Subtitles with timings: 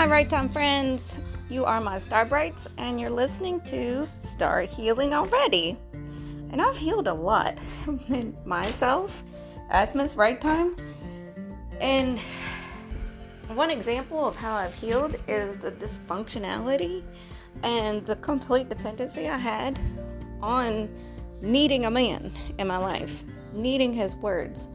[0.00, 1.20] Hi, Right Time friends.
[1.50, 5.76] You are my Star Brights, and you're listening to Star Healing Already.
[6.50, 7.60] And I've healed a lot
[8.46, 9.22] myself
[9.68, 10.74] as Miss Right Time.
[11.82, 12.18] And
[13.48, 17.04] one example of how I've healed is the dysfunctionality
[17.62, 19.78] and the complete dependency I had
[20.40, 20.88] on
[21.42, 23.22] needing a man in my life,
[23.52, 24.66] needing his words,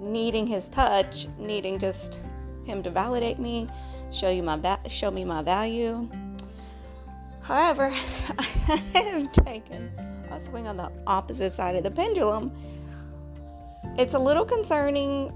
[0.00, 2.20] needing his touch, needing just
[2.66, 3.68] him to validate me,
[4.10, 6.08] show you my va- show me my value.
[7.42, 7.84] However,
[8.68, 9.90] I have taken
[10.30, 12.52] a swing on the opposite side of the pendulum.
[13.96, 15.32] It's a little concerning,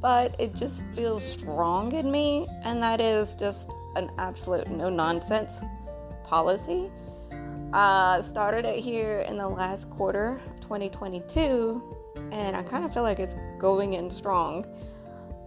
[0.00, 5.60] but it just feels strong in me, and that is just an absolute no nonsense
[6.22, 6.90] policy.
[7.72, 11.82] Uh, started it here in the last quarter of 2022,
[12.32, 14.66] and I kind of feel like it's going in strong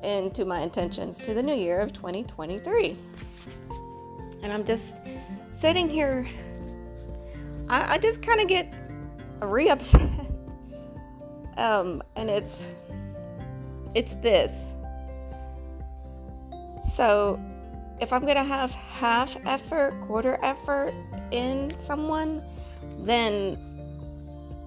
[0.04, 2.98] into my intentions to the new year of 2023.
[4.44, 4.98] And I'm just
[5.52, 6.28] sitting here,
[7.70, 8.74] I, I just kind of get
[9.42, 10.02] re upset.
[11.58, 12.76] um, and it's
[13.96, 14.74] it's this.
[16.84, 17.40] So
[18.02, 20.94] if I'm gonna have half effort, quarter effort
[21.32, 22.42] in someone,
[23.00, 23.58] then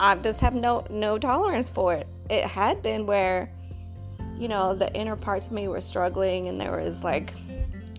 [0.00, 2.06] I just have no no tolerance for it.
[2.30, 3.50] It had been where
[4.38, 7.32] you know, the inner parts of me were struggling, and there was like,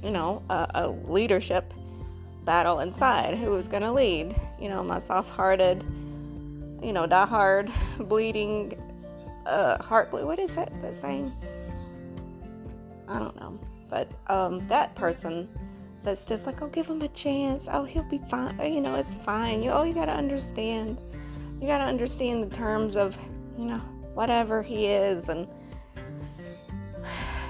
[0.03, 1.73] you know, a, a leadership
[2.43, 4.33] battle inside who was going to lead.
[4.59, 5.83] You know, my soft hearted,
[6.81, 8.73] you know, die hard, bleeding,
[9.45, 10.25] uh, heart bleed.
[10.25, 11.31] What is that, that saying?
[13.07, 13.59] I don't know.
[13.89, 15.47] But um, that person
[16.03, 17.67] that's just like, oh, give him a chance.
[17.71, 18.57] Oh, he'll be fine.
[18.59, 19.61] You know, it's fine.
[19.61, 21.01] You, oh, you got to understand.
[21.59, 23.17] You got to understand the terms of,
[23.57, 23.77] you know,
[24.13, 25.47] whatever he is and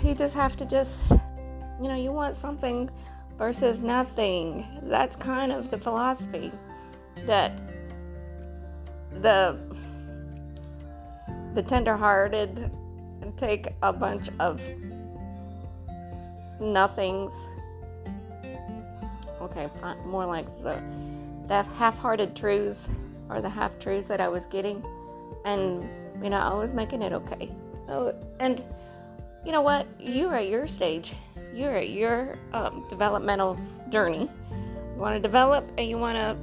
[0.07, 1.11] you just have to just,
[1.81, 2.89] you know, you want something
[3.37, 4.65] versus nothing.
[4.83, 6.51] That's kind of the philosophy
[7.25, 7.61] that
[9.11, 9.59] the
[11.53, 12.71] the tenderhearted
[13.35, 14.61] take a bunch of
[16.59, 17.33] nothings.
[19.41, 19.69] Okay,
[20.05, 20.81] more like the
[21.47, 22.89] the half-hearted truths
[23.29, 24.83] or the half truths that I was getting,
[25.45, 25.83] and
[26.23, 27.51] you know, I was making it okay.
[27.89, 28.63] Oh, and
[29.47, 29.87] you know what?
[29.97, 31.15] You're at your stage.
[31.53, 34.29] You're at your um, developmental journey.
[34.51, 36.37] You want to develop and you want to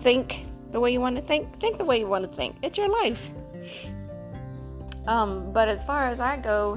[0.00, 1.56] think the way you want to think.
[1.60, 2.56] Think the way you want to think.
[2.62, 3.30] It's your life.
[5.06, 6.76] Um, but as far as I go,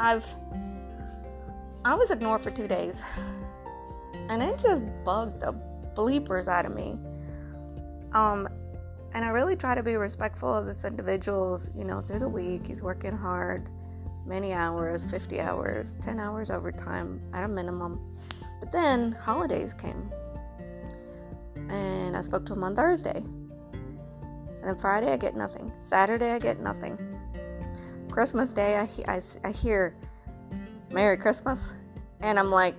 [0.00, 0.26] I've
[1.84, 3.04] I was ignored for two days,
[4.28, 5.54] and it just bugged the
[5.94, 6.98] bleepers out of me.
[8.14, 8.48] Um,
[9.14, 12.66] and I really try to be respectful of this individual's, you know, through the week.
[12.66, 13.70] He's working hard,
[14.26, 15.10] many hours, mm-hmm.
[15.10, 18.00] 50 hours, 10 hours overtime at a minimum.
[18.60, 20.10] But then holidays came.
[21.68, 23.18] And I spoke to him on Thursday.
[23.18, 25.72] And then Friday, I get nothing.
[25.78, 26.98] Saturday, I get nothing.
[28.10, 29.94] Christmas Day, I, I, I hear
[30.90, 31.74] Merry Christmas.
[32.20, 32.74] And I'm like,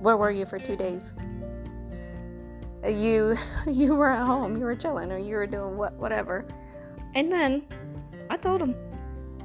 [0.00, 1.12] where were you for two days?
[2.84, 3.36] Uh, you
[3.66, 6.46] you were at home, you were chilling, or you were doing what whatever.
[7.14, 7.66] And then
[8.30, 8.76] I told him,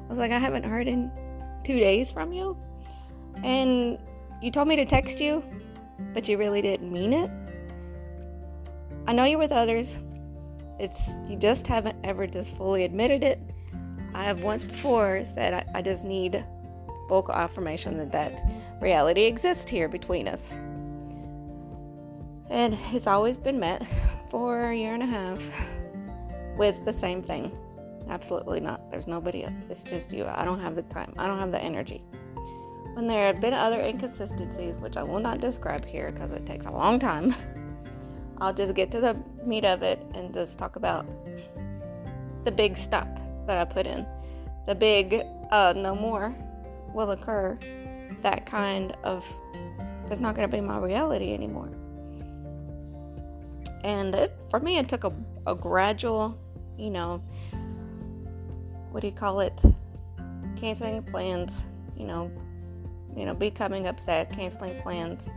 [0.03, 1.11] I was like, I haven't heard in
[1.63, 2.57] two days from you,
[3.43, 3.97] and
[4.41, 5.43] you told me to text you,
[6.13, 7.31] but you really didn't mean it.
[9.07, 9.99] I know you're with others.
[10.79, 13.39] It's you just haven't ever just fully admitted it.
[14.13, 16.45] I have once before said I, I just need
[17.09, 18.41] vocal affirmation that that
[18.81, 20.53] reality exists here between us.
[22.49, 23.85] And it's always been met
[24.29, 25.69] for a year and a half
[26.57, 27.55] with the same thing.
[28.09, 28.89] Absolutely not.
[28.89, 29.65] There's nobody else.
[29.69, 30.25] It's just you.
[30.25, 31.13] I don't have the time.
[31.17, 32.03] I don't have the energy.
[32.93, 36.65] When there have been other inconsistencies, which I will not describe here because it takes
[36.65, 37.33] a long time,
[38.37, 41.05] I'll just get to the meat of it and just talk about
[42.43, 43.07] the big stop
[43.47, 44.05] that I put in.
[44.65, 45.21] The big
[45.51, 46.35] uh, no more
[46.93, 47.57] will occur.
[48.21, 49.25] That kind of,
[50.05, 51.71] it's not going to be my reality anymore.
[53.83, 55.11] And it, for me, it took a,
[55.45, 56.39] a gradual,
[56.77, 57.23] you know,
[58.93, 59.59] what do you call it?
[60.55, 61.65] Canceling plans,
[61.97, 62.31] you know,
[63.17, 65.27] you know, becoming upset, canceling plans,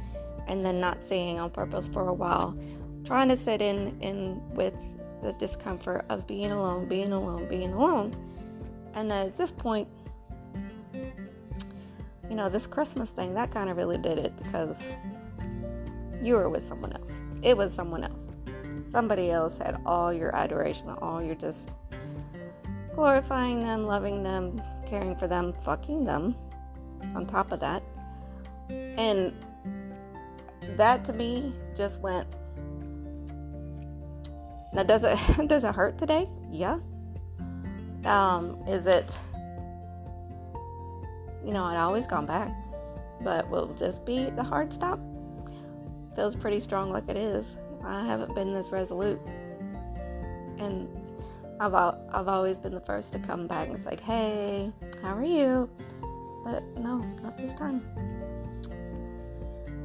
[0.46, 2.56] and then not seeing on purpose for a while,
[3.02, 8.14] trying to sit in in with the discomfort of being alone, being alone, being alone.
[8.94, 9.88] And then at this point,
[10.92, 14.90] you know, this Christmas thing, that kind of really did it because
[16.20, 17.22] you were with someone else.
[17.42, 18.30] It was someone else
[18.86, 21.76] somebody else had all your adoration, all your just
[22.96, 26.34] glorifying them, loving them, caring for them, fucking them
[27.14, 27.82] on top of that.
[28.70, 29.34] And
[30.76, 32.26] that to me just went.
[34.72, 36.26] Now, does it does it hurt today?
[36.50, 36.78] Yeah.
[38.06, 39.16] Um, is it?
[41.44, 42.50] You know, I'd always gone back,
[43.20, 44.98] but will this be the hard stop?
[46.16, 47.56] Feels pretty strong like it is.
[47.84, 49.20] I haven't been this resolute,
[50.58, 50.88] and
[51.58, 54.72] I've I've always been the first to come back and say, "Hey,
[55.02, 55.70] how are you?"
[56.44, 57.82] But no, not this time.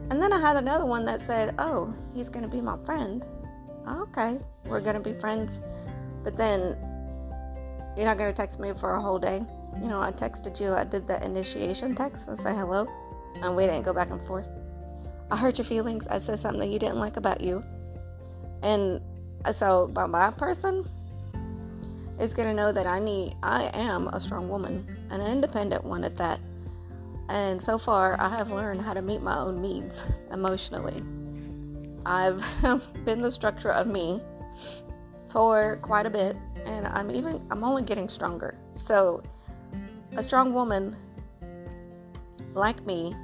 [0.10, 3.26] And then I had another one that said, "Oh, he's going to be my friend."
[3.88, 5.62] Oh, okay, we're going to be friends.
[6.24, 6.78] But then
[7.96, 9.42] you're not going to text me for a whole day.
[9.82, 12.88] You know, I texted you, I did the initiation text and say hello,
[13.42, 14.50] and we didn't go back and forth.
[15.32, 16.08] I hurt your feelings.
[16.08, 17.64] I said something that you didn't like about you.
[18.62, 19.02] And
[19.54, 20.86] so, by my person,
[22.22, 26.04] is going to know that I need, I am a strong woman, an independent one
[26.04, 26.40] at that.
[27.30, 31.02] And so far, I have learned how to meet my own needs emotionally.
[32.06, 32.44] I've
[33.06, 34.22] been the structure of me
[35.30, 36.36] for quite a bit,
[36.66, 38.56] and I'm even, I'm only getting stronger.
[38.70, 39.24] So,
[40.16, 40.96] a strong woman
[42.54, 43.16] like me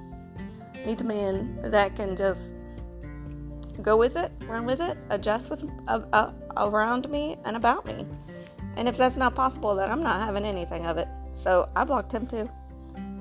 [0.85, 2.55] needs a man that can just
[3.81, 8.07] go with it, run with it, adjust with uh, uh, around me and about me.
[8.77, 11.07] And if that's not possible, then I'm not having anything of it.
[11.33, 12.47] So I blocked him too.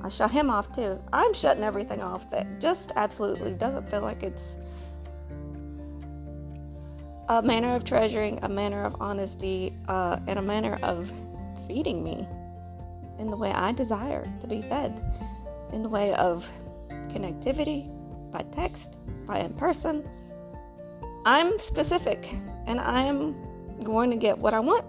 [0.04, 1.02] I shut him off too.
[1.12, 4.58] I'm shutting everything off that just absolutely doesn't feel like it's
[7.30, 11.10] a manner of treasuring, a manner of honesty, uh, and a manner of
[11.66, 12.28] feeding me
[13.18, 15.02] in the way I desire to be fed,
[15.72, 16.48] in the way of
[17.08, 17.90] connectivity,
[18.30, 20.06] by text, by in person.
[21.24, 22.32] I'm specific
[22.66, 23.34] and I'm
[23.82, 24.84] going to get what I want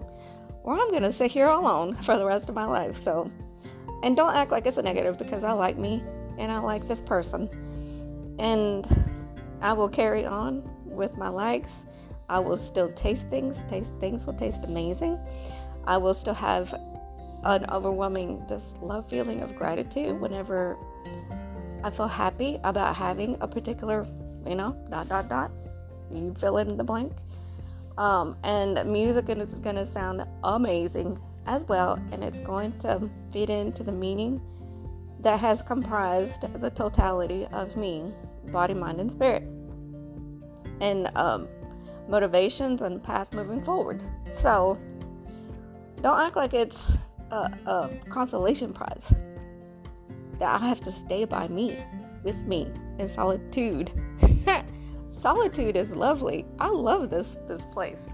[0.62, 2.96] or I'm going to sit here alone for the rest of my life.
[2.98, 3.30] So,
[4.02, 6.02] and don't act like it's a negative because I like me
[6.38, 7.48] and I like this person.
[8.38, 8.86] And
[9.60, 11.84] I will carry on with my likes.
[12.28, 13.64] I will still taste things.
[13.64, 15.18] Taste things will taste amazing.
[15.86, 16.72] I will still have
[17.44, 20.76] an overwhelming just love feeling of gratitude whenever
[21.84, 24.06] I feel happy about having a particular,
[24.46, 25.50] you know, dot dot dot.
[26.12, 27.12] You fill in the blank.
[27.98, 33.50] Um, and music is going to sound amazing as well, and it's going to fit
[33.50, 34.40] into the meaning
[35.20, 38.14] that has comprised the totality of me
[38.52, 39.42] body, mind, and spirit,
[40.80, 41.48] and um,
[42.08, 44.02] motivations and path moving forward.
[44.30, 44.78] So,
[46.00, 46.96] don't act like it's
[47.32, 49.12] a, a consolation prize
[50.38, 51.76] that I have to stay by me,
[52.22, 52.68] with me,
[53.00, 53.90] in solitude.
[55.18, 56.46] Solitude is lovely.
[56.60, 58.08] I love this this place.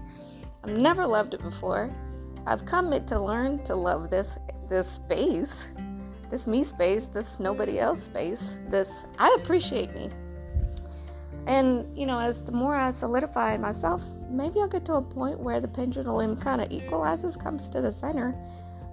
[0.63, 1.95] I've never loved it before.
[2.47, 5.73] I've come to learn to love this this space,
[6.31, 8.57] this me space, this nobody else space.
[8.69, 10.09] This I appreciate me.
[11.45, 15.39] And you know, as the more I solidify myself, maybe I'll get to a point
[15.39, 18.33] where the pendulum kind of equalizes, comes to the center,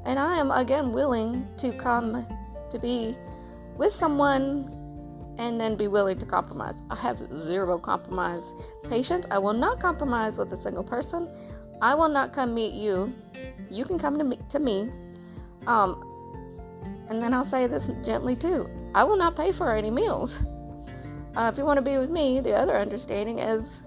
[0.05, 2.27] and I am again willing to come
[2.69, 3.17] to be
[3.79, 4.82] with someone
[5.39, 6.83] and then be willing to compromise.
[6.91, 8.53] I have zero compromise
[8.89, 9.27] patience.
[9.31, 11.29] I will not compromise with a single person.
[11.81, 13.15] I will not come meet you.
[13.71, 14.91] You can come to me to me.
[15.67, 16.09] Um
[17.09, 18.69] and then I'll say this gently too.
[18.95, 20.43] I will not pay for any meals.
[21.35, 23.83] Uh, if you want to be with me, the other understanding is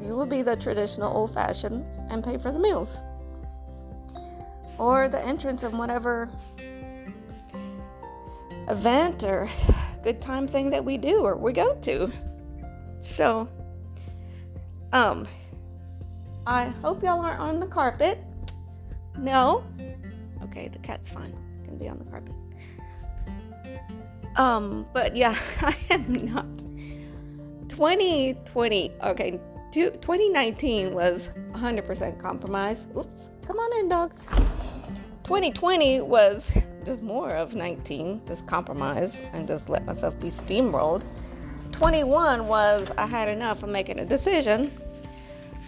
[0.00, 3.02] you will be the traditional old fashioned and pay for the meals.
[4.78, 6.30] Or the entrance of whatever
[8.68, 9.50] event or
[10.02, 12.12] good time thing that we do or we go to.
[13.00, 13.48] So,
[14.92, 15.26] um,
[16.46, 18.18] I hope y'all aren't on the carpet.
[19.18, 19.64] No.
[20.44, 21.34] Okay, the cat's fine.
[21.64, 22.34] Can be on the carpet.
[24.36, 26.46] Um, but yeah, I am not.
[27.68, 29.40] 2020, okay,
[29.72, 32.86] 2019 was 100% compromise.
[32.96, 34.26] Oops, come on in, dogs.
[35.24, 41.04] 2020 was just more of 19, just compromise and just let myself be steamrolled.
[41.72, 44.70] 21 was I had enough of making a decision,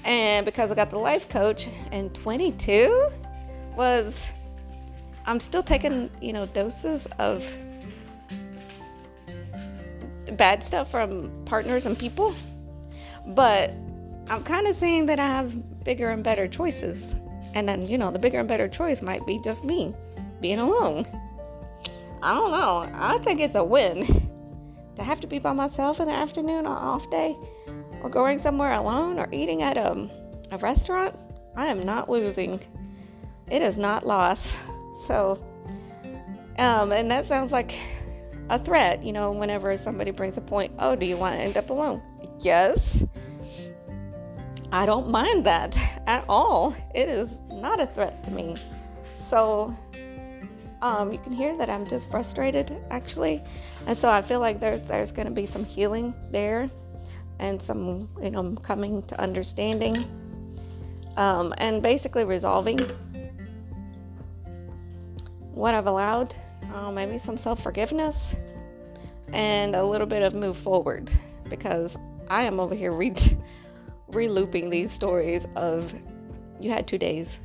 [0.05, 3.11] and because I got the life coach, and 22
[3.77, 4.59] was
[5.27, 7.55] I'm still taking, you know, doses of
[10.37, 12.35] bad stuff from partners and people,
[13.29, 13.73] but
[14.29, 17.15] I'm kind of seeing that I have bigger and better choices.
[17.55, 19.95] And then, you know, the bigger and better choice might be just me
[20.43, 21.07] being alone.
[22.23, 22.91] I don't know.
[22.95, 24.07] I think it's a win
[24.97, 27.37] to have to be by myself in the afternoon on off day
[28.03, 30.11] or going somewhere alone or eating at a,
[30.51, 31.17] a restaurant.
[31.57, 32.61] I am not losing.
[33.51, 34.59] It is not loss.
[35.07, 35.43] So,
[36.59, 37.75] um, and that sounds like
[38.51, 39.03] a threat.
[39.03, 42.03] You know, whenever somebody brings a point, oh, do you want to end up alone?
[42.41, 43.05] Yes.
[44.71, 46.75] I don't mind that at all.
[46.95, 48.57] It is not a threat to me.
[49.17, 49.75] So,
[50.83, 53.43] um, you can hear that I'm just frustrated actually.
[53.87, 56.69] And so I feel like there, there's going to be some healing there
[57.39, 59.97] and some, you know, coming to understanding
[61.17, 62.79] um, and basically resolving
[65.53, 66.35] what I've allowed,
[66.75, 68.35] uh, maybe some self forgiveness,
[69.33, 71.11] and a little bit of move forward
[71.49, 71.97] because
[72.29, 73.13] I am over here re-
[74.11, 75.95] relooping these stories of
[76.61, 77.39] you had two days.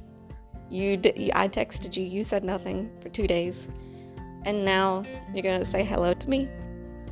[0.70, 1.00] You,
[1.34, 3.68] I texted you, you said nothing for two days,
[4.46, 6.50] and now you're gonna say hello to me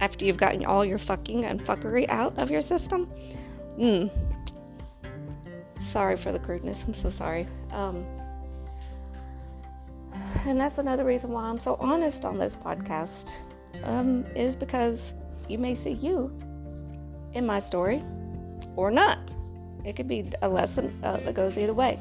[0.02, 3.06] after you've gotten all your fucking and fuckery out of your system.
[3.78, 4.08] Hmm.
[5.80, 6.84] Sorry for the crudeness.
[6.86, 7.48] I'm so sorry.
[7.72, 8.06] Um,
[10.46, 13.40] and that's another reason why I'm so honest on this podcast.
[13.84, 15.14] Um, is because
[15.48, 16.38] you may see you
[17.34, 18.02] in my story
[18.76, 19.20] or not.
[19.84, 22.00] It could be a lesson uh, that goes either way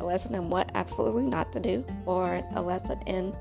[0.00, 3.34] a lesson in what absolutely not to do, or a lesson in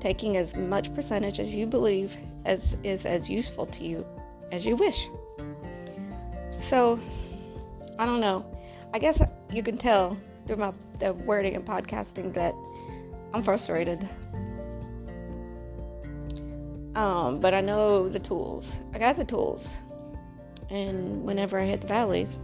[0.00, 4.06] taking as much percentage as you believe as is as useful to you
[4.50, 5.08] as you wish.
[6.58, 6.98] So,
[7.98, 8.44] I don't know.
[8.92, 12.54] I guess you can tell through my the wording and podcasting that
[13.32, 14.08] I'm frustrated.
[16.94, 18.76] Um, but I know the tools.
[18.92, 19.72] I got the tools.
[20.70, 22.38] And whenever I hit the valleys,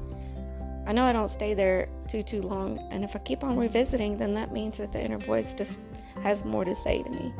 [0.86, 2.78] I know I don't stay there too too long.
[2.90, 5.80] And if I keep on revisiting, then that means that the inner voice just
[6.22, 7.32] has more to say to me.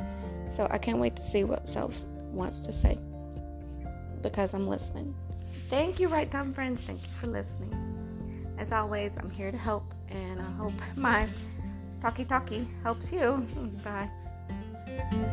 [0.47, 2.99] So I can't wait to see what self wants to say
[4.23, 5.15] because I'm listening.
[5.69, 6.83] Thank you, right time friends.
[6.83, 7.73] Thank you for listening.
[8.59, 11.29] As always, I'm here to help, and I hope my
[12.01, 13.47] talkie talkie helps you.
[13.85, 15.33] Bye.